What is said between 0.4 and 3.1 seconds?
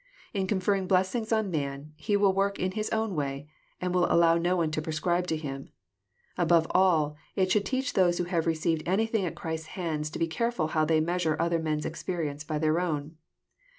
conferring blessings on man, He will work in His